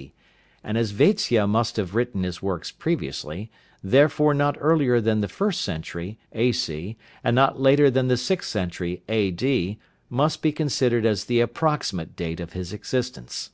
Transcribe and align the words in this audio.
D., 0.00 0.14
and 0.64 0.78
as 0.78 0.92
Vatsya 0.94 1.46
must 1.46 1.76
have 1.76 1.94
written 1.94 2.22
his 2.22 2.40
works 2.40 2.70
previously, 2.70 3.50
therefore 3.82 4.32
not 4.32 4.56
earlier 4.58 4.98
than 4.98 5.20
the 5.20 5.28
first 5.28 5.60
century, 5.60 6.18
A.C., 6.32 6.96
and 7.22 7.36
not 7.36 7.60
later 7.60 7.90
than 7.90 8.08
the 8.08 8.16
sixth 8.16 8.48
century 8.48 9.02
A.D., 9.10 9.78
must 10.08 10.40
be 10.40 10.52
considered 10.52 11.04
as 11.04 11.26
the 11.26 11.40
approximate 11.42 12.16
date 12.16 12.40
of 12.40 12.54
his 12.54 12.72
existence. 12.72 13.50